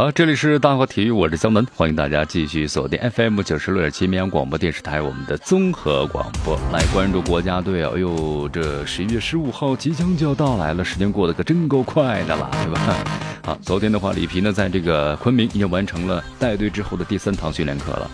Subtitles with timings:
[0.00, 7.84] 好，这里是大话体育，我是江门，欢迎大家继续锁定 FM 九十六点七绵阳广播电视台我们的综合广播，来关注国家队！
[7.84, 12.96] 哎呦，这十一月十五号即将就要到来了，时间过得可真够快的了，对吧？
[13.44, 18.10] 好，昨天的话，里皮呢在这个昆明已经完成了带队之后的第三堂训练课了，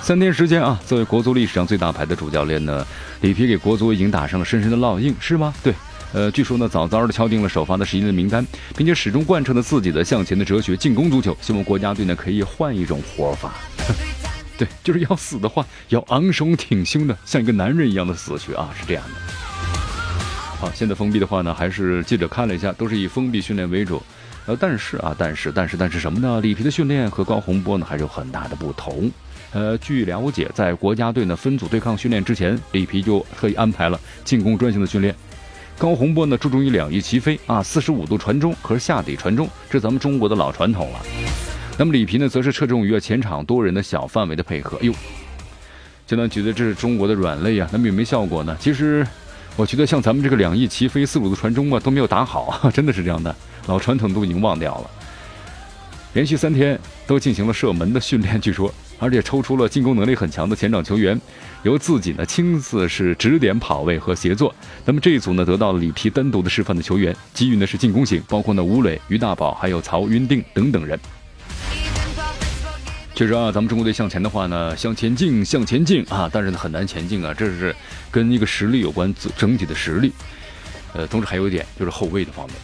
[0.00, 2.86] 三天时间啊，作为国足历史上最大牌的主教练呢，
[3.22, 5.52] 里皮给国足已经打上了深深的烙印，是吗？
[5.64, 5.74] 对。
[6.14, 8.46] 呃，据说呢，早早的敲定了首发的十一人名单，
[8.76, 11.36] 并且始终贯彻了自己的向前的哲学，进攻足球。
[11.40, 13.54] 希望国家队呢可以换一种活法，
[14.56, 19.10] 对，就是要死的话，要昂首挺胸的，像一个男人一样的死去啊，是这样的。
[20.60, 24.00] 好，现在封闭的话呢，还是记者看了一下，都是以封闭训练为主。
[24.46, 26.40] 呃，但是啊，但是但是但是什么呢？
[26.40, 29.10] 里皮的训练和高洪波呢还是有很大的不同。
[29.52, 35.12] 呃，据了解，在国家队呢分组对抗训练之前，里皮就特意安排了进攻专项的训练。
[35.76, 41.00] 高洪波呢，注重于两翼齐飞啊，四十五度传中和下底传中，这是咱们中国的老传统了。
[41.76, 44.76] 那么里皮呢，则是侧重于前场多人的小范围的配合。
[44.78, 44.94] 哎呦，
[46.06, 48.56] 现在觉得这是中国的软肋啊，那么有没有效果呢？
[48.60, 49.04] 其实，
[49.56, 53.34] 我觉得像咱们这个两翼齐飞、四五度传中啊，都没有打好， 真的是这样的，
[53.66, 54.90] 老传统都已经忘掉了。
[56.12, 56.78] 连续三天
[57.08, 58.72] 都进行了射门的训练，据说。
[59.04, 61.20] 而且抽出了进攻能力很强的前场球员，
[61.62, 64.54] 由自己呢亲自是指点跑位和协作。
[64.86, 70.98] 那么这一组呢得到了里皮单独的示范的球员，给予呢是进攻型，包括呢吴磊、于大宝还有曹云定等等人。
[73.14, 77.76] 确实啊，咱们中国队向前的话呢，向前进，向前进啊，但是呢很难前进啊，这是
[78.10, 80.10] 跟一个实力有关，整体的实力。
[80.94, 82.56] 呃，同时还有一点就是后卫的方面。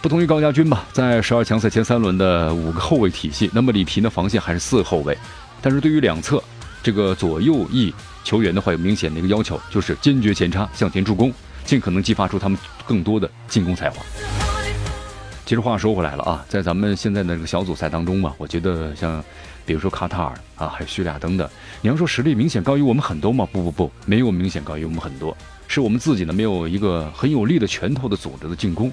[0.00, 5.16] 不同于高家军吧，在十二强赛前三轮的五个后卫体系，那么里皮的防线还是四后卫，
[5.60, 6.42] 但是对于两侧
[6.84, 7.92] 这个左右翼
[8.22, 11.32] 球员的话，有明显的一个要求，就是坚决前插向前助攻，
[11.64, 12.56] 尽可能激发出他们
[12.86, 14.00] 更多的进攻才华。
[15.44, 19.22] 其实话说回来了啊，在咱们现在的这个小组赛当中嘛，我觉得像
[19.66, 21.48] 比如说卡塔尔啊，还有叙利亚等等，
[21.80, 23.48] 你要说实力明显高于我们很多吗？
[23.50, 28.92] 不不不，没有明显高于我们很多，是我们自己呢没有一个很有力的拳头的组织的进攻。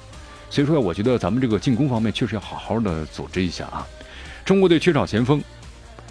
[0.56, 3.86] 所以说，我觉得咱们这个进攻方面确实要好好的组织一下啊。
[4.46, 5.44] 中国队缺少前锋，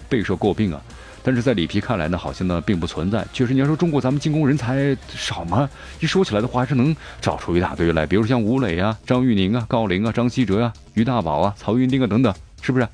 [0.07, 0.79] 备受诟病啊。
[1.23, 3.25] 但是在里皮看来呢，好像呢并不存在。
[3.33, 5.67] 确实，你要说中国咱们进攻人才少吗？
[5.99, 8.05] 一说起来的话，还是能找出一大堆来。
[8.05, 12.87] 比如像吴磊啊、张玉宁啊、郜林啊、张稀哲啊、于大宝啊、曹云丁啊等等，是不是？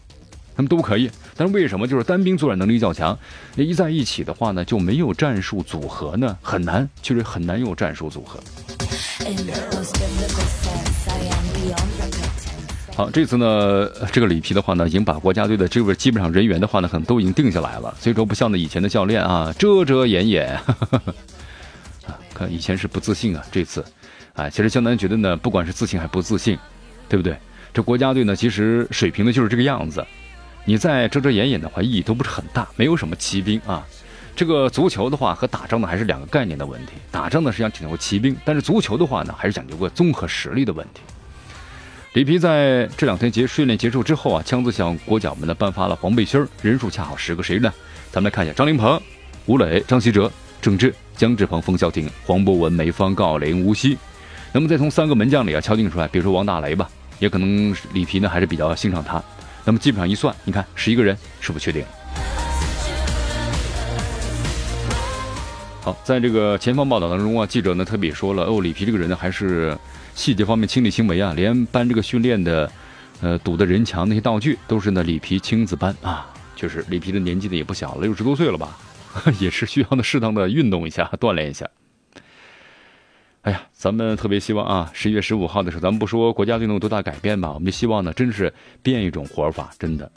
[0.55, 1.11] 他们都可以。
[1.35, 3.19] 但是为什么就是单兵作战能力较强，
[3.57, 6.37] 一在一起的话呢，就没有战术组合呢？
[6.41, 8.39] 很难，确实很难有战术组合。
[12.95, 17.95] 好，这次呢，这个里皮的话呢，已经把国家队的这个基本上人员的话呢，可能都已经定下来了。
[17.99, 20.53] 所以说，不像呢以前的教练啊，遮遮掩掩。
[22.05, 23.83] 啊，看以前是不自信啊，这次，
[24.33, 26.57] 啊，其实江南觉得呢，不管是自信还是不自信，
[27.07, 27.37] 对不对？
[27.73, 30.05] 这国家队呢，其实水平呢就是这个样子。
[30.65, 33.87] 你再遮遮掩掩的话，意义都不是很大，没有什么骑兵啊。
[34.35, 36.93] 这个足球的话和打仗呢还是两个概念的问题。
[37.11, 41.01] 打仗呢是想讲究骑兵，但是足球的话呢还是讲究个综合实力的问题。
[42.13, 47.71] 里皮在这两天结训练结束之后啊，枪子向国脚们呢颁发了黄背心人数恰好十个，谁呢？
[48.11, 48.99] 咱们来看一下：张琳芃、
[49.45, 50.29] 吴磊、张稀哲、
[50.61, 53.97] 郑智、姜志鹏、冯潇霆、黄博文、梅芳、郜林、吴曦。
[54.51, 56.89] 那么再从三个门将里啊敲定出来，比如说王大雷吧，
[57.19, 59.23] 也可能里皮呢还是比较欣赏他。
[59.63, 61.85] 那么基本上一算，你看十一个人是不是确定？
[65.81, 69.77] 好，在这个前方报道当中啊，记者呢特别说了，哦，里皮这个人呢还是。
[70.13, 72.69] 细节方面亲力亲为啊，连搬这个训练的，
[73.21, 76.27] 呃，堵的人墙那些道具都是呢里皮亲自搬啊。
[76.53, 78.77] 确实，里皮的年纪呢也不小了，六十多岁了吧，
[79.39, 81.65] 也是需要呢适当的运动一下，锻炼一下。
[83.43, 88.53] 哎呀，咱们特别希望啊，十一月十五号的时候，咱们不说国家队能有多大改变吧，我们就希望呢，真是
[88.83, 90.11] 变一种活法，真的。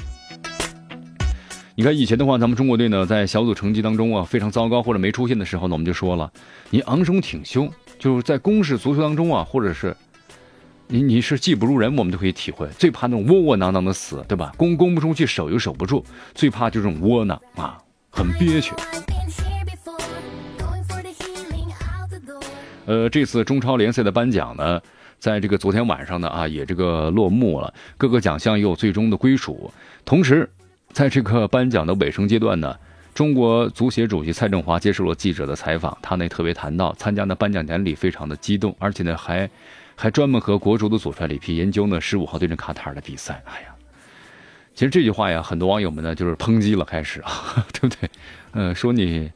[1.77, 6.33] 你看以前的话，咱们中国队呢在小组成绩当中啊非常糟糕或者没出现的时候呢，我们就说了，
[6.71, 7.69] 你昂首挺胸。
[7.99, 9.97] 就是在攻势足球当中啊，或者是
[10.87, 12.69] 你你是技不如人，我们都可以体会。
[12.79, 14.53] 最怕那种窝窝囊囊的死，对吧？
[14.57, 17.77] 攻攻不出去，守又守不住，最怕就这种窝囊啊，
[18.11, 18.73] 很憋屈。
[22.87, 24.81] 呃，这次中超联赛的颁奖呢，
[25.19, 29.73] 在这个昨天晚上呢啊，也这个落幕了，各个奖项也有最终的归属。
[30.05, 30.49] 同时，
[30.95, 32.75] 在这个颁奖的尾声阶段呢。
[33.13, 39.49] 中国足协主席蔡振华接受了记者的采访，他呢特别谈到参加的颁奖典礼非常的激动，而且呢还
[39.95, 43.41] 还专门和国足的主帅里皮研究呢十五号对阵卡塔尔的比赛。
[43.45, 43.69] 哎呀，
[44.75, 48.11] 其实这句话呀，很多网友们呢就是抨击了，开始啊， 对不对？
[48.51, 49.31] 呃，说你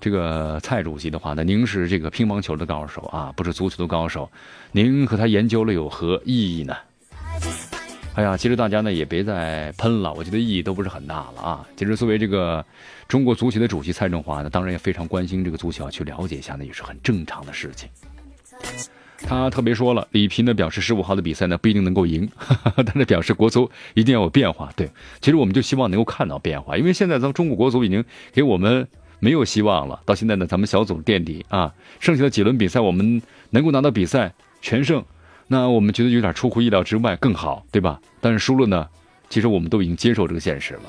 [0.00, 4.28] 这个蔡主席的话呢，您是这个乒乓球的高手啊，不是足球的高手，
[4.72, 6.76] 您和他研究了有何意义呢？
[8.16, 11.66] 哎呀，其实大家呢也别再喷了，我觉得意义都不是很大了啊。
[11.76, 12.62] 其实作为这个
[13.08, 17.88] 中国足协的主席蔡振华呢，当然也非常关心这个足球，去了解一下呢也是很正常的事情。
[19.22, 22.28] 他特别说了，里皮呢表示十五号的比赛呢不一定能够赢，
[22.76, 24.70] 但是表示国足一定要有变化。
[24.76, 24.90] 对，
[25.20, 28.86] 其实我们就希望能够看到变化，因为现在咱们中国国足已经给我们
[29.18, 30.00] 没有希望了。
[30.04, 35.02] 到现在呢，咱们小组垫底啊，剩下的几轮比赛我们能够拿到比赛全胜。
[35.52, 38.00] 那我们觉得有点出乎意料之外，更好，对吧？
[38.20, 38.86] 但是输了呢，
[39.28, 40.82] 其实我们都已经接受这个现实了。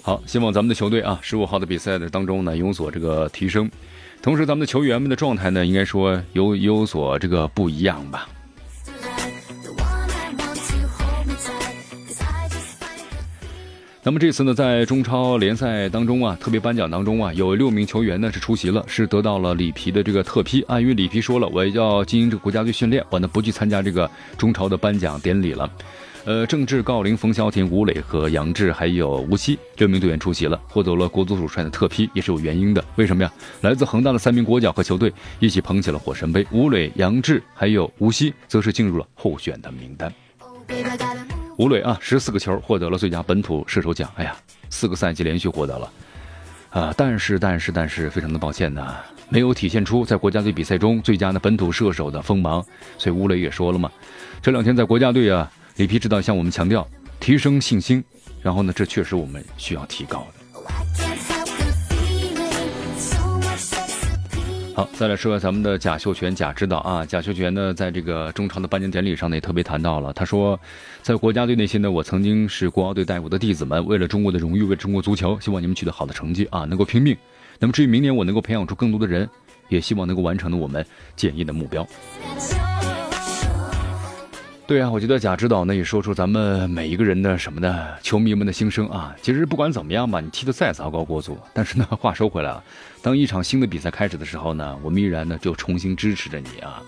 [0.00, 3.70] 好，希望咱们的球队啊，十五号的比赛的当中呢，有所这个提升，
[4.22, 8.26] 同时咱们的球员们的状态呢，应该说有有所这个不一样吧。
[14.08, 20.80] 那么这次呢，在中超联赛当中啊，特别颁奖当中啊，有六名球员呢是出席了，是得到了里皮的这个特批啊。
[20.80, 25.70] 因为里皮说了，我要经营这个国家队训练，我呢不去参加这个中超的颁奖典礼了。
[26.24, 32.82] 呃，郑智、郜林、冯潇霆、吴磊和杨志还有吴曦六名队员出席了，获得了国足主帅的特批，也是有原因的。
[32.96, 33.30] 为什么呀？
[33.60, 36.46] 来自恒大的三名国脚和球队一起捧起了火神杯。
[36.50, 40.10] 吴磊、杨志还有吴曦则是进入了候选的名单。
[41.58, 44.08] 吴磊啊，十四个球获得了最佳本土射手奖。
[44.14, 44.36] 哎呀，
[44.70, 45.92] 四个赛季连续获得了，
[46.70, 48.94] 啊，但是但是但是，非常的抱歉呢，
[49.28, 52.64] 没有体现出在国家队比赛中最佳的本土射手的锋芒。
[52.96, 53.90] 所以吴磊也说了嘛，
[54.40, 56.86] 这两天在国家队啊，里皮指导向我们强调
[57.18, 58.04] 提升信心，
[58.40, 60.37] 然后呢，这确实我们需要提高的。
[64.78, 70.56] 好，再来说咱们的贾秀全贾指导啊，贾秀全呢，在这个中超的颁奖典礼上呢，也特别谈到了，他说，
[71.02, 77.16] 在国家队那些呢，我曾经是国奥队带我的弟子们，为了中国的荣誉，为了中国足球，希望你们取得好的成绩啊，能够拼命。
[77.58, 79.28] 那么至于明年我能够培养出更多的人，
[79.68, 80.86] 也希望能够完成了我们
[81.16, 81.84] 建议的目标。
[84.68, 87.88] 对啊，我觉得贾指导呢也说出咱们每一个人的什么呢？
[88.02, 89.16] 球迷们的心声啊。
[89.22, 92.62] 其实不管怎么样吧，你踢得再糟糕，国足，但是呢， 话说回来了，
[93.00, 96.82] 当一场新的比赛开始的时候呢，我们依然呢就重新支持着你啊。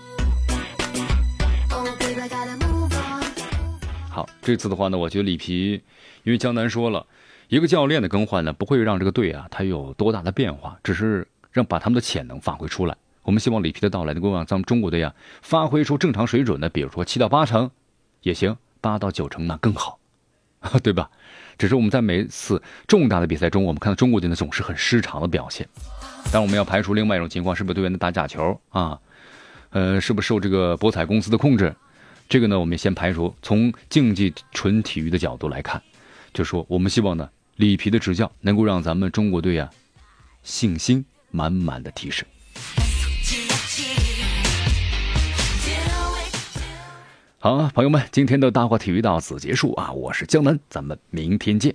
[4.11, 5.81] 好，这次的话呢，我觉得里皮，
[6.21, 7.03] 因为江南说了，
[7.47, 12.95] 一个教练的更换呢，不会让这个队啊他有多大的变化，只是让把他们的潜能发挥出来。
[13.23, 17.69] 我们希望里皮的到来能够让咱们中国队啊发挥出正常水准的，比如说七到八成
[18.21, 19.99] 也行，八到九成那更好，
[20.81, 21.09] 对吧？
[21.57, 25.67] 只是我们在每一次重大的比赛中，我们看到中国队呢总是很失常的表现。
[26.31, 28.99] 但我们要排除另外一种情况，是不是队员的打假球啊？
[29.69, 31.75] 呃，是不是受这个博彩公司的控制？
[32.27, 33.33] 这个呢，我们先排除。
[33.41, 35.81] 从竞技纯体育的角度来看，
[36.33, 39.69] 就说我们希望呢，里皮的执教能够让咱们中国队啊
[40.41, 42.27] 信心满满的提升。
[47.43, 49.91] 好，朋友们，今天的大话体育到此结束啊！
[49.91, 51.73] 我是江南，咱们明天见。